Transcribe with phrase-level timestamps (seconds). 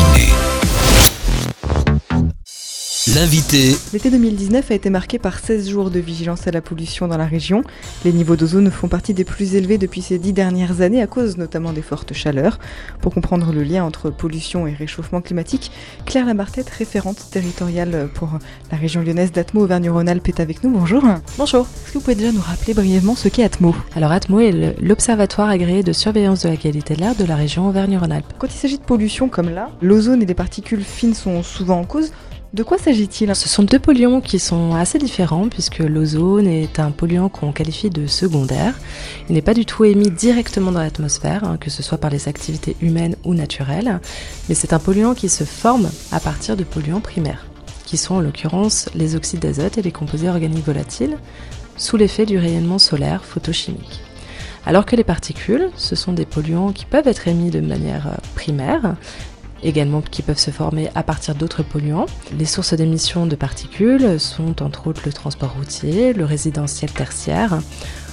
[0.00, 0.49] matinée.
[3.14, 3.74] L'invité.
[3.92, 7.26] L'été 2019 a été marqué par 16 jours de vigilance à la pollution dans la
[7.26, 7.64] région.
[8.04, 11.36] Les niveaux d'ozone font partie des plus élevés depuis ces dix dernières années à cause
[11.36, 12.60] notamment des fortes chaleurs.
[13.00, 15.72] Pour comprendre le lien entre pollution et réchauffement climatique,
[16.06, 18.38] Claire Lamartette, référente territoriale pour
[18.70, 20.70] la région lyonnaise d'Atmo Auvergne-Rhône-Alpes est avec nous.
[20.70, 21.02] Bonjour.
[21.36, 21.66] Bonjour.
[21.66, 23.74] Est-ce que vous pouvez déjà nous rappeler brièvement ce qu'est Atmo?
[23.96, 27.66] Alors Atmo est l'observatoire agréé de surveillance de la qualité de l'air de la région
[27.66, 28.34] Auvergne-Rhône-Alpes.
[28.38, 31.84] Quand il s'agit de pollution comme là, l'ozone et les particules fines sont souvent en
[31.84, 32.12] cause.
[32.52, 33.32] De quoi s'agit-il?
[33.36, 37.90] Ce sont deux polluants qui sont assez différents puisque l'ozone est un polluant qu'on qualifie
[37.90, 38.74] de secondaire.
[39.28, 42.26] Il n'est pas du tout émis directement dans l'atmosphère, hein, que ce soit par les
[42.26, 44.00] activités humaines ou naturelles,
[44.48, 47.46] mais c'est un polluant qui se forme à partir de polluants primaires,
[47.86, 51.18] qui sont en l'occurrence les oxydes d'azote et les composés organiques volatiles,
[51.76, 54.02] sous l'effet du rayonnement solaire photochimique.
[54.66, 58.16] Alors que les particules, ce sont des polluants qui peuvent être émis de manière euh,
[58.34, 58.96] primaire,
[59.62, 62.06] également qui peuvent se former à partir d'autres polluants.
[62.38, 67.60] Les sources d'émissions de particules sont entre autres le transport routier, le résidentiel tertiaire,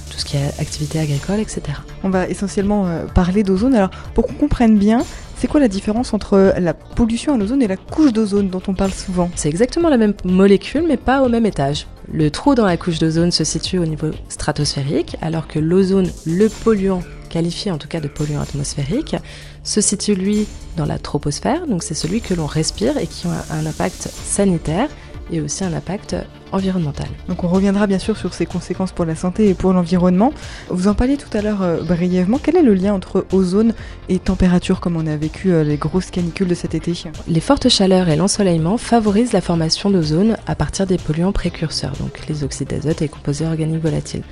[0.09, 1.61] tout ce qui est activité agricole, etc.
[2.03, 3.75] On va essentiellement euh, parler d'ozone.
[3.75, 5.03] Alors pour qu'on comprenne bien,
[5.37, 8.73] c'est quoi la différence entre la pollution à l'ozone et la couche d'ozone dont on
[8.73, 9.29] parle souvent?
[9.35, 11.85] C'est exactement la même molécule mais pas au même étage.
[12.11, 16.47] Le trou dans la couche d'ozone se situe au niveau stratosphérique alors que l'ozone, le
[16.49, 19.15] polluant qualifié en tout cas de polluant atmosphérique,
[19.63, 23.53] se situe lui dans la troposphère, donc c'est celui que l'on respire et qui a
[23.53, 24.89] un impact sanitaire
[25.31, 26.15] et aussi un impact
[26.51, 27.07] environnemental.
[27.27, 30.33] Donc on reviendra bien sûr sur ses conséquences pour la santé et pour l'environnement.
[30.69, 32.39] Vous en parliez tout à l'heure euh, brièvement.
[32.41, 33.73] Quel est le lien entre ozone
[34.07, 36.93] et température comme on a vécu euh, les grosses canicules de cet été?
[37.27, 42.25] Les fortes chaleurs et l'ensoleillement favorisent la formation d'ozone à partir des polluants précurseurs, donc
[42.27, 44.23] les oxydes d'azote et les composés organiques volatiles.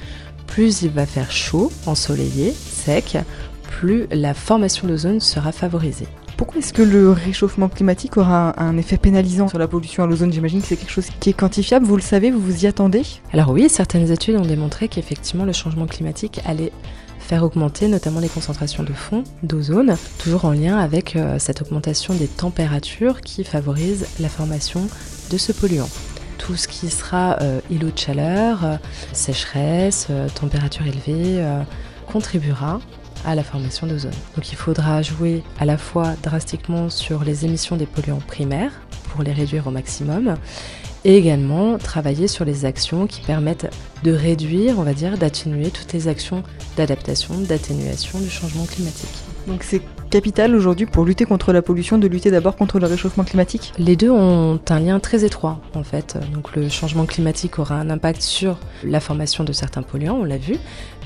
[0.47, 3.17] Plus il va faire chaud, ensoleillé, sec,
[3.69, 6.07] plus la formation d'ozone sera favorisée.
[6.37, 10.33] Pourquoi est-ce que le réchauffement climatique aura un effet pénalisant sur la pollution à l'ozone?
[10.33, 13.03] J'imagine que c'est quelque chose qui est quantifiable, vous le savez, vous vous y attendez?
[13.31, 16.73] Alors oui, certaines études ont démontré qu'effectivement le changement climatique allait
[17.19, 22.13] faire augmenter notamment les concentrations de fond d'ozone, toujours en lien avec euh, cette augmentation
[22.13, 24.87] des températures qui favorise la formation
[25.31, 25.89] de ce polluant
[26.37, 28.77] tout ce qui sera euh, îlot de chaleur, euh,
[29.13, 30.07] sécheresse,
[30.39, 31.43] température élevée,
[32.11, 32.79] contribuera
[33.25, 34.13] à la formation d'ozone.
[34.35, 38.71] Donc il faudra jouer à la fois drastiquement sur les émissions des polluants primaires
[39.09, 40.35] pour les réduire au maximum
[41.05, 43.71] et également travailler sur les actions qui permettent
[44.03, 46.43] de réduire, on va dire, d'atténuer toutes les actions
[46.77, 49.23] d'adaptation, d'atténuation du changement climatique.
[49.47, 49.81] Donc c'est
[50.55, 53.73] aujourd'hui pour lutter contre la pollution de lutter d'abord contre le réchauffement climatique?
[53.77, 56.17] Les deux ont un lien très étroit en fait.
[56.33, 60.37] Donc le changement climatique aura un impact sur la formation de certains polluants, on l'a
[60.37, 60.55] vu,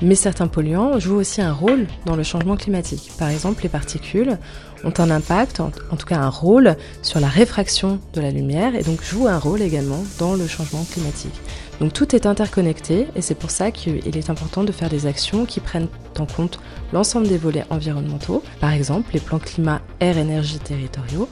[0.02, 3.10] mais certains polluants jouent aussi un rôle dans le changement climatique.
[3.18, 4.38] Par exemple, les particules
[4.84, 8.82] ont un impact, en, tout cas un rôle, sur la réfraction de la lumière et
[8.82, 11.34] donc jouent un rôle également dans le changement climatique.
[11.80, 15.46] Donc tout est interconnecté et c'est pour ça qu'il est important de faire des actions
[15.46, 15.88] qui prennent
[16.18, 16.60] en compte
[16.92, 21.28] l'ensemble des volets environnementaux, par exemple les plans climat, air, énergie territoriaux,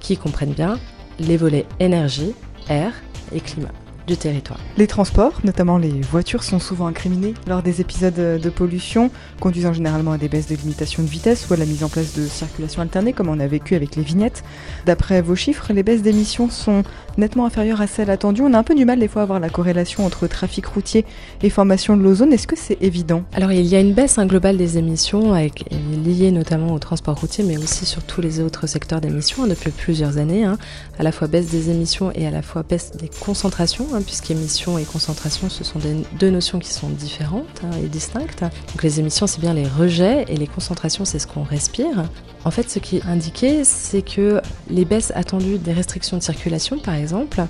[0.00, 0.78] qui comprennent bien
[1.18, 2.34] les volets énergie,
[2.68, 2.92] air
[3.32, 3.72] et climat
[4.06, 4.58] du territoire.
[4.76, 10.12] Les transports, notamment les voitures, sont souvent incriminés lors des épisodes de pollution, conduisant généralement
[10.12, 12.82] à des baisses de limitation de vitesse ou à la mise en place de circulation
[12.82, 14.42] alternée, comme on a vécu avec les vignettes.
[14.86, 16.82] D'après vos chiffres, les baisses d'émissions sont
[17.18, 18.42] nettement inférieures à celles attendues.
[18.42, 21.04] On a un peu du mal des fois à voir la corrélation entre trafic routier
[21.42, 22.32] et formation de l'ozone.
[22.32, 23.22] Est-ce que c'est évident?
[23.34, 25.64] Alors il y a une baisse hein, globale des émissions avec,
[26.04, 29.70] liée notamment au transport routier, mais aussi sur tous les autres secteurs d'émissions hein, depuis
[29.70, 30.44] plusieurs années.
[30.44, 30.58] Hein.
[30.98, 34.78] À la fois baisse des émissions et à la fois baisse des concentrations Hein, puisqu'émission
[34.78, 35.78] et concentration, ce sont
[36.18, 38.40] deux notions qui sont différentes hein, et distinctes.
[38.40, 42.04] Donc les émissions, c'est bien les rejets, et les concentrations, c'est ce qu'on respire.
[42.44, 46.78] En fait, ce qui est indiqué, c'est que les baisses attendues des restrictions de circulation,
[46.78, 47.42] par exemple,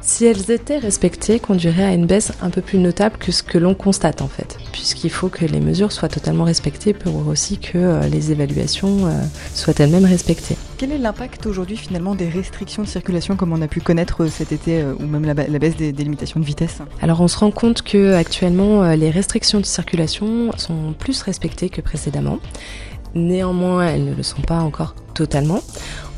[0.00, 3.58] si elles étaient respectées, conduiraient à une baisse un peu plus notable que ce que
[3.58, 7.78] l'on constate en fait, puisqu'il faut que les mesures soient totalement respectées pour aussi que
[7.78, 9.10] euh, les évaluations euh,
[9.54, 10.56] soient elles-mêmes respectées.
[10.76, 14.28] Quel est l'impact aujourd'hui finalement des restrictions de circulation comme on a pu connaître euh,
[14.28, 16.78] cet été ou même la, baisse des, des, limitations de vitesse?
[17.02, 21.80] Alors on se rend compte que actuellement les restrictions de circulation sont plus respectées que
[21.80, 22.38] précédemment.
[23.14, 25.60] Néanmoins, elles ne le sont pas encore totalement.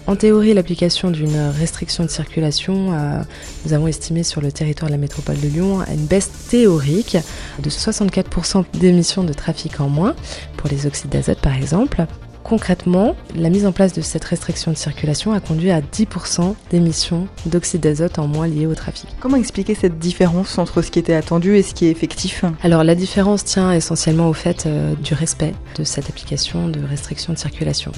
[0.06, 3.22] En théorie, l'application d'une restriction de circulation, euh,
[3.64, 7.16] nous avons estimé sur le territoire de la métropole de Lyon une baisse théorique
[7.62, 10.16] de 64% d'émissions de trafic en moins
[10.56, 12.06] pour les oxydes d'azote par exemple.
[12.42, 17.28] Concrètement, la mise en place de cette restriction de circulation a conduit à 10% d'émissions
[17.46, 19.08] d'oxyde d'azote en moins liées au trafic.
[19.20, 22.44] Comment expliquer cette différence entre ce qui était attendu et ce qui est effectif?
[22.64, 27.32] Alors la différence tient essentiellement au fait euh, du respect de cette application de restriction
[27.32, 27.92] de circulation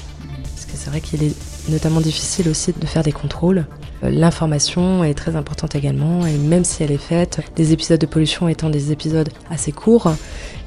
[0.83, 1.35] c'est vrai qu'il est
[1.69, 3.65] notamment difficile aussi de faire des contrôles.
[4.03, 8.05] Euh, l'information est très importante également, et même si elle est faite, les épisodes de
[8.05, 10.13] pollution étant des épisodes assez courts,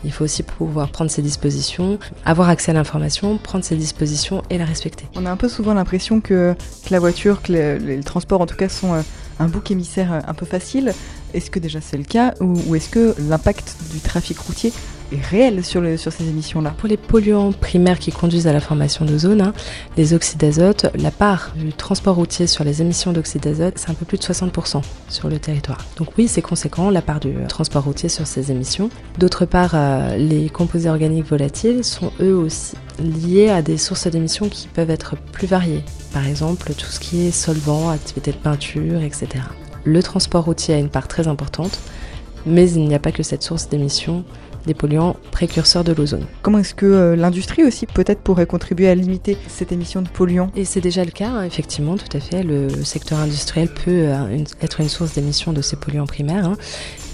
[0.04, 4.58] il faut aussi pouvoir prendre ses dispositions, avoir accès à l'information, prendre ses dispositions et
[4.58, 5.06] la respecter.
[5.16, 6.54] On a un peu souvent l'impression que,
[6.90, 9.02] la voiture, que les, transports en tout cas sont euh,
[9.40, 10.92] un bouc émissaire euh, un peu facile.
[11.34, 14.72] Est-ce que déjà c'est le cas ou est-ce que l'impact du trafic routier
[15.12, 16.74] est réel sur, ces émissions-là.
[16.76, 19.52] Pour les polluants primaires qui conduisent à la formation d'ozone, hein,
[19.96, 23.94] les oxydes d'azote, la part du transport routier sur les émissions d'oxyde d'azote, c'est un
[23.94, 25.84] peu plus de 60% sur le territoire.
[25.96, 28.90] Donc oui, c'est conséquent, la part du transport routier sur ces émissions.
[29.18, 34.48] D'autre part, euh, les composés organiques volatiles sont eux aussi liés à des sources d'émissions
[34.48, 35.84] qui peuvent être plus variées.
[36.12, 39.28] Par exemple, tout ce qui est solvant, activité de peinture, etc.
[39.84, 41.78] Le transport routier a une part très importante,
[42.46, 44.24] mais il n'y a pas que cette source d'émissions
[44.66, 46.26] des polluants précurseurs de l'ozone.
[46.42, 50.50] Comment est-ce que euh, l'industrie aussi peut-être pourrait contribuer à limiter cette émission de polluants?
[50.56, 52.42] Et c'est déjà le cas, hein, effectivement, tout à fait.
[52.42, 56.56] Le, secteur industriel peut euh, être une source d'émission de ces polluants primaires, hein,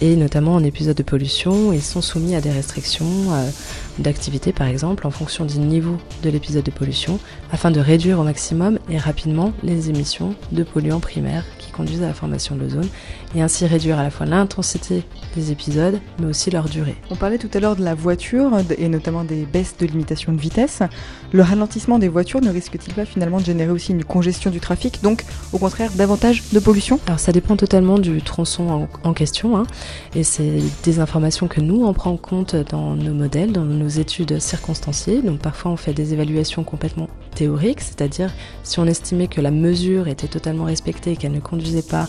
[0.00, 3.48] et notamment en épisode de pollution, ils sont soumis à des restrictions euh,
[3.98, 7.18] d'activité, par exemple, en fonction du niveau de l'épisode de pollution,
[7.52, 12.14] afin de réduire au maximum et rapidement les émissions de polluants primaires conduisent à la
[12.14, 12.88] formation de l'ozone
[13.34, 15.04] et ainsi réduire à la fois l'intensité
[15.34, 16.96] des épisodes mais aussi leur durée.
[17.10, 20.40] On parlait tout à l'heure de la voiture et notamment des baisses de limitation de
[20.40, 20.80] vitesse.
[21.32, 25.02] Le ralentissement des voitures ne risque-t-il pas finalement de générer aussi une congestion du trafic,
[25.02, 27.00] donc au contraire davantage de pollution?
[27.06, 29.64] Alors ça dépend totalement du tronçon en, question hein.
[30.14, 33.88] et c'est des informations que nous on prend en compte dans nos modèles, dans nos
[33.88, 35.22] études circonstanciées.
[35.22, 38.32] Donc parfois on fait des évaluations complètement théoriques, c'est-à-dire
[38.62, 42.08] si on estimait que la mesure était totalement respectée et qu'elle ne conduisait pas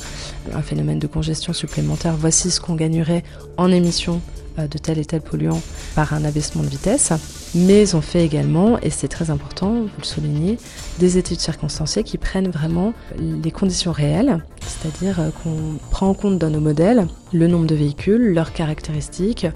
[0.54, 3.24] un phénomène de congestion supplémentaire, voici ce qu'on gagnerait
[3.58, 4.22] en émissions
[4.60, 5.62] euh, de tel et tel polluant
[5.96, 7.12] par un abaissement de vitesse.
[7.56, 10.58] Mais on fait également, et c'est très important, vous le soulignez,
[11.00, 16.38] des études circonstanciées qui prennent vraiment les conditions réelles, c'est-à-dire euh, qu'on prend en compte
[16.38, 19.48] dans nos modèles le nombre de véhicules, leurs caractéristiques,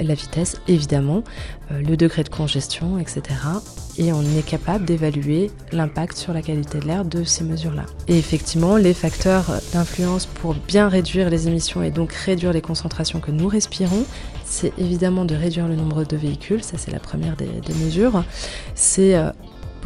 [0.00, 1.22] la vitesse évidemment,
[1.70, 3.22] euh, le degré de congestion, etc.
[3.98, 7.84] Et on est capable d'évaluer l'impact sur la qualité de l'air de ces mesures-là.
[8.08, 13.20] Et effectivement, les facteurs d'influence pour bien réduire les émissions et donc réduire les concentrations
[13.20, 14.04] que nous respirons,
[14.44, 17.48] c'est évidemment de réduire le nombre de véhicules, ça c'est la première des,
[17.84, 18.24] mesures.
[18.74, 19.30] C'est euh,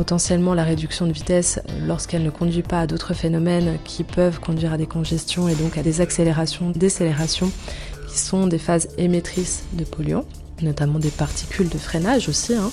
[0.00, 4.72] potentiellement la réduction de vitesse lorsqu'elle ne conduit pas à d'autres phénomènes qui peuvent conduire
[4.72, 7.52] à des congestions et donc à des accélérations, décélérations
[8.08, 10.24] qui sont des phases émettrices de polluants,
[10.62, 12.54] notamment des particules de freinage aussi.
[12.54, 12.70] Hein.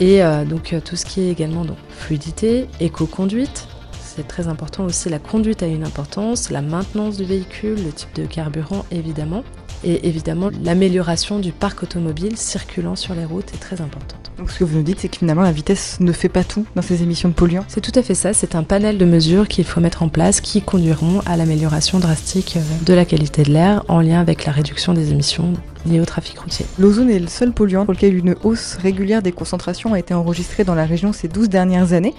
[0.00, 3.68] Et euh, donc euh, tout ce qui est également donc, fluidité, éco-conduite,
[4.02, 5.10] c'est très important aussi.
[5.10, 9.44] La conduite a une importance, la maintenance du véhicule, le type de carburant évidemment,
[9.84, 14.30] et évidemment l'amélioration du parc automobile circulant sur les routes est très importante.
[14.38, 16.64] Donc ce que vous nous dites, c'est que finalement la vitesse ne fait pas tout
[16.74, 19.48] dans ces émissions de polluants C'est tout à fait ça, c'est un panel de mesures
[19.48, 23.52] qu'il faut mettre en place qui conduiront à l'amélioration drastique euh, de la qualité de
[23.52, 25.52] l'air en lien avec la réduction des émissions
[25.86, 26.66] liées au trafic routier.
[26.78, 30.64] L'ozone est le seul polluant pour lequel une hausse régulière des concentrations a été enregistrée
[30.64, 32.14] dans la région ces 12 dernières années.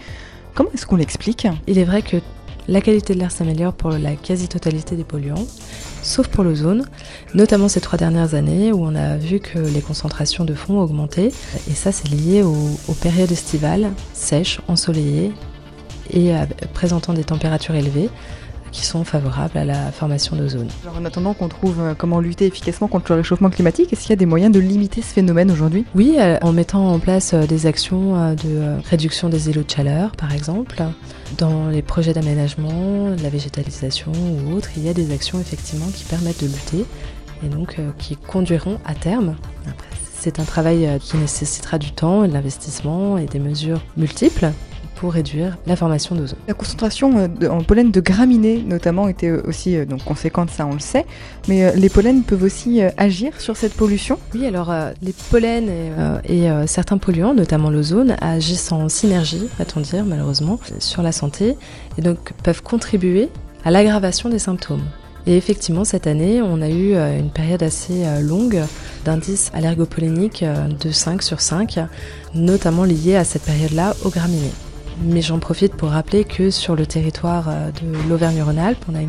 [0.54, 1.48] Comment est-ce qu'on l'explique?
[1.68, 2.18] Il est vrai que
[2.68, 5.48] la qualité de l'air s'améliore pour la quasi-totalité des polluants,
[6.02, 6.86] sauf pour l'ozone,
[7.34, 10.82] notamment ces trois dernières années où on a vu que les concentrations de fond ont
[10.82, 11.32] augmenté.
[11.70, 15.32] Et ça, c'est lié aux, périodes estivales, sèches, ensoleillées
[16.14, 16.32] et
[16.74, 18.10] présentant des températures élevées
[18.72, 20.70] qui sont favorables à la formation d'ozone.
[20.96, 24.14] En attendant qu'on trouve euh, comment lutter efficacement contre le réchauffement climatique, est-ce qu'il y
[24.14, 25.86] a des moyens de limiter ce phénomène aujourd'hui?
[25.96, 30.12] Oui, euh, en mettant en place euh, des actions de réduction des îlots de chaleur,
[30.12, 30.82] par exemple.
[31.38, 36.04] Dans les projets d'aménagement, la végétalisation ou autres, il y a des actions effectivement qui
[36.06, 36.86] permettent de lutter
[37.44, 39.36] et donc qui conduiront à terme.
[40.20, 44.52] c'est un travail qui nécessitera du temps, de l'investissement et des mesures multiples
[45.02, 46.38] pour réduire la formation d'ozone.
[46.48, 50.68] La concentration euh, en pollen de graminées notamment était euh, aussi euh, donc conséquente, ça
[50.68, 51.08] on le sait,
[51.48, 54.20] mais les pollens peuvent aussi agir sur cette pollution?
[54.36, 55.70] Oui, alors les pollens
[56.24, 61.58] et, certains polluants, notamment l'ozone, agissent en synergie, va-t-on dire malheureusement, sur la santé
[61.98, 63.30] et donc peuvent contribuer
[63.66, 64.84] à l'aggravation des symptômes.
[65.26, 68.62] Et effectivement, cette année, on a eu une période assez longue
[69.04, 70.46] d'indices allergopolliniques
[70.80, 71.80] de 5 sur 5,
[72.36, 74.54] notamment liés à cette période-là aux graminées.
[75.04, 79.02] Mais j'en profite pour rappeler que sur le territoire euh, de l'Auvergne-Rhône-Alpes, on a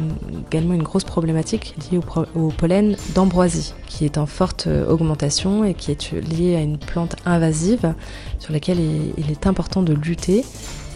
[0.48, 2.00] également une grosse problématique liée
[2.34, 6.78] au, pollen d'ambroisie, qui est en forte euh, augmentation et qui est liée à une
[6.78, 7.94] plante invasive
[8.38, 8.78] sur laquelle
[9.18, 10.46] il, est important de lutter.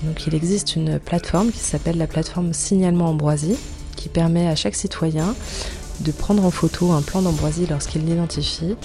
[0.02, 3.56] donc il existe une plateforme qui s'appelle la plateforme Signalement Ambroisie,
[3.96, 5.34] qui permet à chaque citoyen
[6.00, 8.76] de prendre en photo un plan d'ambroisie lorsqu'il l'identifie,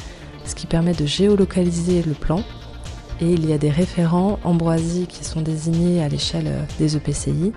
[0.46, 2.44] ce qui permet de géolocaliser le plan
[3.22, 7.54] et il y a des référents Ambroisie qui sont désignés à l'échelle des EPCI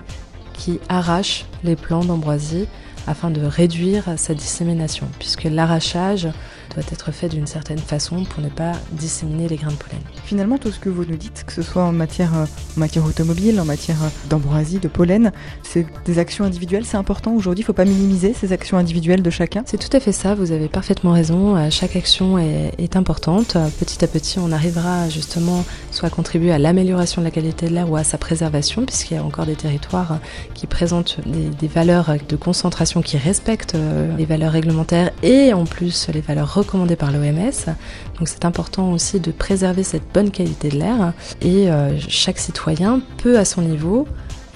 [0.53, 2.67] qui arrachent les plants d'Ambroisie
[3.07, 6.27] afin de réduire sa dissémination, puisque l'arrachage
[6.73, 10.01] doit être fait d'une certaine façon pour ne pas disséminer les grains de pollen.
[10.23, 12.45] Finalement, tout ce que vous nous dites, que ce soit en matière, euh,
[12.77, 15.31] en matière automobile, en matière euh, d'ambroisie, de pollen,
[15.63, 19.21] c'est des actions individuelles, c'est important aujourd'hui, il ne faut pas minimiser ces actions individuelles
[19.21, 19.63] de chacun.
[19.65, 23.57] C'est tout à fait ça, vous avez parfaitement raison, euh, chaque action est, est importante.
[23.79, 27.73] Petit à petit, on arrivera justement soit à contribuer à l'amélioration de la qualité de
[27.73, 30.19] l'air ou à sa préservation, puisqu'il y a encore des territoires
[30.53, 33.77] qui présentent des, des valeurs de concentration qui respectent
[34.17, 37.75] les valeurs réglementaires et en plus les valeurs recommandées par l'OMS.
[38.17, 43.01] Donc c'est important aussi de préserver cette bonne qualité de l'air et euh, chaque citoyen
[43.17, 44.07] peut à son niveau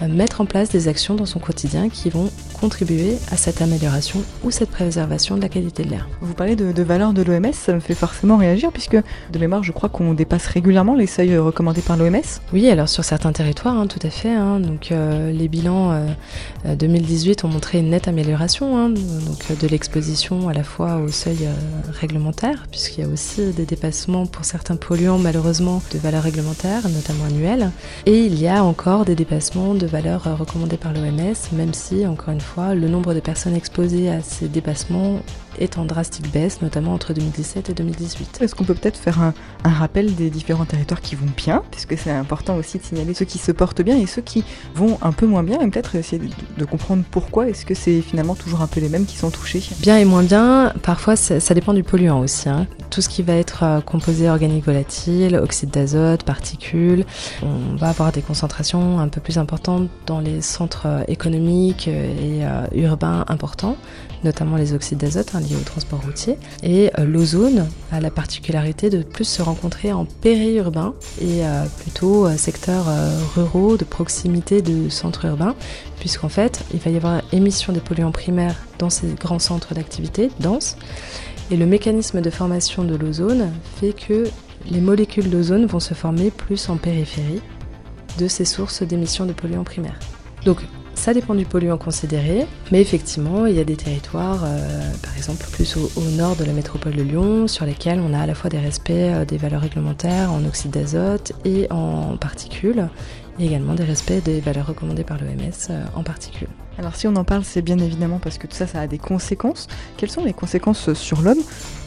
[0.08, 2.30] mettre en place des actions dans son quotidien qui vont
[2.60, 6.08] contribuer à cette amélioration ou cette préservation de la qualité de l'air.
[6.22, 9.64] Vous parlez de, de valeurs de l'OMS, ça me fait forcément réagir puisque de mémoire
[9.64, 12.22] je crois qu'on dépasse régulièrement les seuils recommandés par l'OMS.
[12.54, 14.34] Oui, alors sur certains territoires, hein, tout à fait.
[14.34, 15.92] Hein, donc euh, les bilans
[16.66, 21.10] euh, 2018 ont montré une nette amélioration hein, donc, de l'exposition à la fois au
[21.10, 26.24] seuil euh, réglementaire, puisqu'il y a aussi des dépassements pour certains polluants malheureusement de valeurs
[26.24, 27.72] réglementaires, notamment annuelles,
[28.06, 32.08] et il y a encore des dépassements de valeurs euh, recommandées par l'OMS, même si
[32.08, 35.20] encore une fois le nombre de personnes exposées à ces dépassements
[35.60, 38.40] est en drastique baisse, notamment entre 2017 et 2018.
[38.42, 41.98] Est-ce qu'on peut peut-être faire un, un, rappel des différents territoires qui vont bien, puisque
[41.98, 44.44] c'est important aussi de signaler ceux qui se portent bien et ceux qui
[44.76, 48.02] vont un peu moins bien, et peut-être essayer de, de comprendre pourquoi est-ce que c'est
[48.02, 49.62] finalement toujours un peu les mêmes qui sont touchés?
[49.82, 52.50] Bien et moins bien, parfois ça dépend du polluant aussi.
[52.50, 52.68] Hein.
[52.90, 57.06] Tout ce qui va être euh, composé organique volatile, oxyde d'azote, particules,
[57.44, 62.44] on va avoir des concentrations un peu plus importantes dans les centres euh, économiques et
[62.44, 63.78] euh, urbains importants,
[64.24, 66.38] notamment les oxydes d'azote hein, au transport routier.
[66.64, 72.26] Et euh, l'ozone a la particularité de plus se rencontrer en périurbain et euh, plutôt
[72.26, 72.86] euh, secteurs
[73.36, 75.56] ruraux de proximité de centres urbains,
[76.00, 80.30] puisqu'en fait, il va y avoir émission des polluants primaires dans ces grands centres d'activité
[80.40, 80.78] denses.
[81.52, 84.26] Et le mécanisme de formation de l'ozone fait que
[84.70, 87.42] les molécules d'ozone vont se former plus en périphérie
[88.18, 90.00] de ces sources d'émissions de polluants primaires.
[90.46, 90.60] Donc
[91.00, 95.46] ça dépend du polluant considéré, mais effectivement, il y a des territoires, euh, par exemple
[95.50, 98.50] plus au, nord de la métropole de Lyon, sur lesquels on a à la fois
[98.50, 102.90] des respects euh, des valeurs réglementaires en oxyde d'azote et en particules,
[103.40, 106.50] et également des respects des valeurs recommandées par l'OMS euh, en particules.
[106.78, 108.98] Alors si on en parle, c'est bien évidemment parce que tout ça, ça a des
[108.98, 109.70] conséquences.
[109.96, 111.42] Quelles sont les conséquences sur l'homme?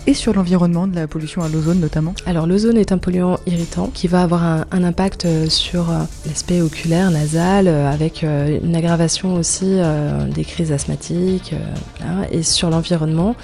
[0.07, 3.89] Et sur l'environnement de la pollution à l'ozone notamment Alors l'ozone est un polluant irritant
[3.93, 5.87] qui va avoir un, impact sur
[6.27, 11.53] l'aspect oculaire, nasal, avec une aggravation aussi euh, des crises asthmatiques.
[11.53, 13.37] Euh, hein, et sur l'environnement,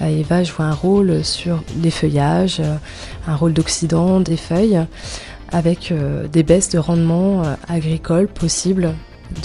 [0.00, 2.62] euh, il va jouer un rôle sur les feuillages,
[3.26, 4.80] un rôle d'oxydant des feuilles,
[5.52, 5.92] avec
[6.32, 8.94] des baisses de rendement agricole possibles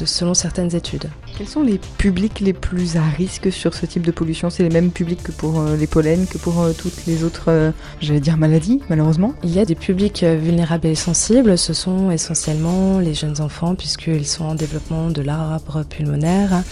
[0.06, 1.10] selon certaines études.
[1.38, 4.50] Quels sont les publics les plus à risque sur ce type de pollution?
[4.50, 7.46] C'est les mêmes publics que pour euh, les pollens, que pour euh, toutes les autres,
[7.50, 9.34] euh, j'allais dire, maladies, malheureusement?
[9.44, 11.58] Il y a des publics vulnérables et sensibles.
[11.58, 16.64] Ce sont essentiellement les jeunes enfants, puisqu'ils sont en développement de l'arbre pulmonaire,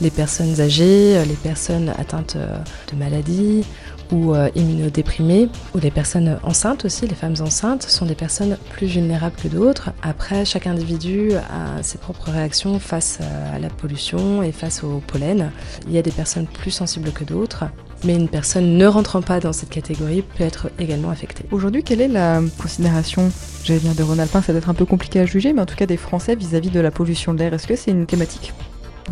[0.00, 3.64] les personnes âgées, les personnes atteintes de maladies
[4.12, 8.86] ou euh, immunodéprimés, ou les personnes enceintes aussi, les femmes enceintes sont des personnes plus
[8.86, 9.90] vulnérables que d'autres.
[10.02, 13.18] Après, chaque individu a ses propres réactions face
[13.54, 15.50] à la pollution et face au pollen.
[15.86, 17.64] Il y a des personnes plus sensibles que d'autres.
[18.04, 21.44] Mais une personne ne rentrant pas dans cette catégorie peut être également affectée.
[21.52, 23.30] Aujourd'hui, quelle est la considération,
[23.62, 25.76] j'allais dire de Rhône-Alpin, ça doit être un peu compliqué à juger, mais en tout
[25.76, 28.52] cas des Français vis-à-vis -vis de la pollution de l'air Est-ce que c'est une thématique?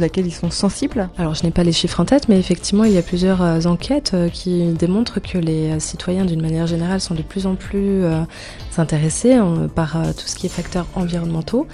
[0.01, 2.85] De laquelle ils sont sensibles Alors je n'ai pas les chiffres en tête, mais effectivement
[2.85, 6.67] il y a plusieurs euh, enquêtes euh, qui démontrent que les euh, citoyens d'une manière
[6.67, 8.03] générale sont de plus en plus
[8.79, 11.67] intéressés euh, par tout ce qui est facteurs environnementaux.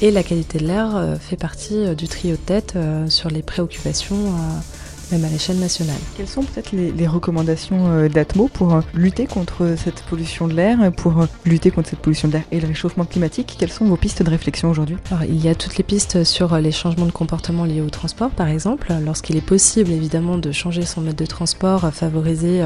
[0.00, 2.76] Et la qualité de l'air fait partie du trio de tête
[3.08, 4.34] sur les préoccupations
[5.14, 5.96] même à l'échelle nationale.
[6.16, 10.54] Quelles sont peut-être les, les, recommandations euh, d'Atmo pour euh, lutter contre cette pollution de
[10.54, 13.54] l'air, pour euh, lutter contre cette pollution de l'air et le réchauffement climatique?
[13.58, 14.96] Quelles sont vos pistes de réflexion aujourd'hui?
[15.10, 18.30] Alors, il y a toutes les pistes sur les changements de comportement liés au transport,
[18.30, 18.92] par exemple.
[19.04, 22.62] Lorsqu'il est possible, évidemment, de changer son mode de transport, favoriser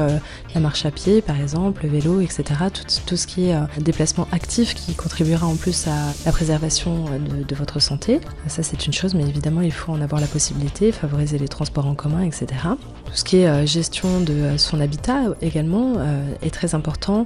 [0.53, 2.43] la marche à pied, par exemple, le vélo, etc.
[2.73, 7.43] Tout, tout ce qui est déplacement actif qui contribuera en plus à la préservation de,
[7.43, 8.19] de votre santé.
[8.47, 11.85] Ça, c'est une chose, mais évidemment, il faut en avoir la possibilité, favoriser les transports
[11.85, 12.38] en commun, etc.
[12.45, 17.25] Tout ce qui est euh, gestion de euh, son habitat également euh, est très important.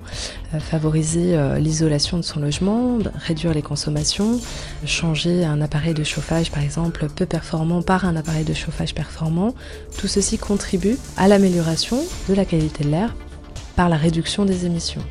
[0.60, 4.40] Favoriser l'isolation de son logement, réduire les consommations,
[4.86, 9.56] changer un appareil de chauffage par exemple peu performant par un appareil de chauffage performant.
[9.98, 11.98] Tout ceci contribue à l'amélioration
[12.30, 13.16] de la qualité de l'air
[13.76, 15.02] par la réduction des émissions.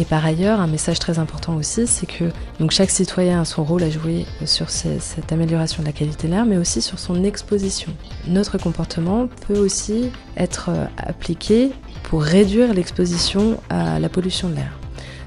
[0.00, 2.24] Et par ailleurs, un message très important aussi, c'est que
[2.70, 6.46] chaque citoyen a son rôle à jouer sur cette amélioration de la qualité de l'air,
[6.46, 7.92] mais aussi sur son exposition.
[8.26, 11.72] Notre comportement peut aussi être euh, appliqué
[12.04, 14.72] pour réduire l'exposition à la pollution de l'air.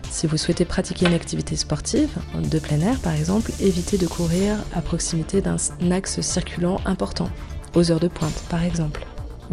[0.10, 4.56] Si vous souhaitez pratiquer une activité sportive, de plein air par exemple, évitez de courir
[4.74, 5.58] à proximité d'un
[5.92, 7.30] axe circulant important,
[7.76, 9.06] aux heures de pointe par exemple.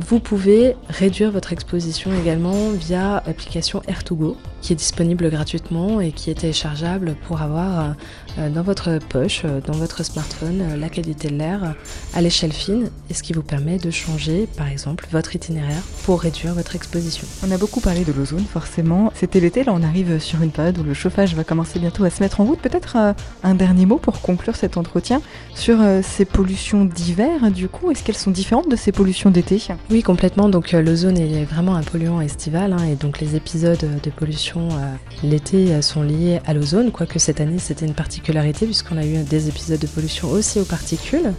[0.08, 6.30] Vous pouvez réduire votre exposition également via l'application Air2Go qui est disponible gratuitement et qui
[6.30, 7.94] est téléchargeable pour avoir
[8.38, 11.74] euh, dans votre poche, euh, dans votre smartphone, euh, la qualité de l'air
[12.14, 16.20] à l'échelle fine et ce qui vous permet de changer par exemple votre itinéraire pour
[16.20, 17.26] réduire votre exposition.
[17.46, 19.12] On a beaucoup parlé de l'ozone forcément.
[19.14, 22.10] C'était l'été, là on arrive sur une période où le chauffage va commencer bientôt à
[22.10, 22.60] se mettre en route.
[22.60, 22.96] Peut-être
[23.42, 25.22] un dernier mot pour conclure cet entretien
[25.54, 27.90] sur ces pollutions d'hiver du coup.
[27.90, 29.58] Est-ce qu'elles sont différentes de ces pollutions d'été?
[29.90, 30.48] Oui complètement.
[30.48, 34.94] Donc l'ozone est vraiment un polluant estival hein, et donc les épisodes de pollution euh,
[35.24, 39.24] l'été euh, sont liées à l'ozone, quoique cette année c'était une particularité puisqu'on a eu
[39.24, 41.32] des épisodes de pollution aussi aux particules,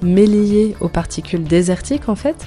[0.00, 2.46] mais liés aux particules désertiques en fait,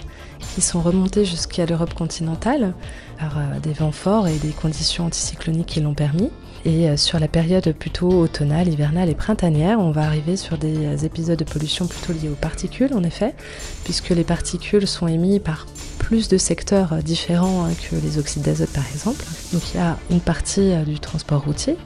[0.55, 2.73] qui sont remontées jusqu'à l'Europe continentale
[3.19, 6.31] par euh, des vents forts et des conditions anticycloniques qui l'ont permis.
[6.65, 11.37] Et sur la période plutôt automnale, hivernale et printanière, on va arriver sur des épisodes
[11.37, 13.35] de pollution plutôt liés aux particules, en effet,
[13.83, 15.65] puisque les particules sont émises par
[16.03, 19.23] plus de secteurs différents hein, que les oxydes d'azote par exemple.
[19.53, 21.77] Donc il y a une partie euh, du transport routier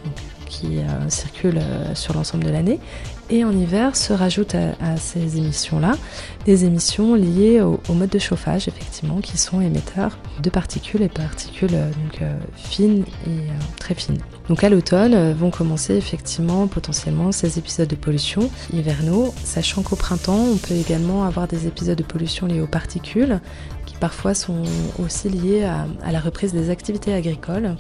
[0.48, 2.80] qui euh, circule euh, sur l'ensemble de l'année
[3.30, 5.96] et en hiver se rajoutent à, ces émissions-là
[6.46, 11.72] des émissions liées au, mode de chauffage, effectivement, qui sont émetteurs de particules et particules
[11.72, 12.22] donc,
[12.56, 13.42] fines et
[13.78, 14.20] très fines.
[14.48, 20.46] Donc à l'automne vont commencer effectivement potentiellement ces épisodes de pollution hivernaux, sachant qu'au printemps
[20.54, 23.42] on peut également avoir des épisodes de pollution liés aux particules
[24.00, 24.64] parfois sont
[25.00, 27.74] aussi liées à, la reprise des activités agricoles euh,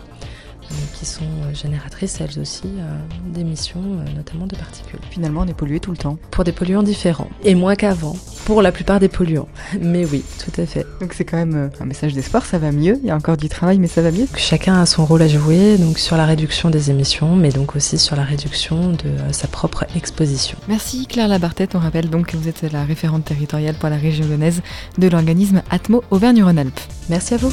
[0.94, 2.98] qui sont génératrices elles aussi euh,
[3.34, 5.00] d'émissions, euh, notamment de particules.
[5.10, 6.18] Finalement, on est pollué tout le temps.
[6.32, 9.48] Pour des polluants différents, et moins qu'avant, pour la plupart des polluants.
[9.82, 10.86] Mais oui, tout à fait.
[11.02, 13.50] Donc c'est quand même un message d'espoir, ça va mieux, il y a encore du
[13.50, 14.28] travail, mais ça va mieux.
[14.36, 17.98] Chacun a son rôle à jouer, donc sur la réduction des émissions, mais donc aussi
[17.98, 20.58] sur la réduction de sa propre exposition.
[20.68, 24.26] Merci Claire Labartette, on rappelle donc que vous êtes la référente territoriale pour la région
[24.26, 24.62] lyonnaise
[24.98, 26.80] de l'organisme Atmo Auvergne-Rhône-Alpes.
[27.10, 27.52] Merci à vous.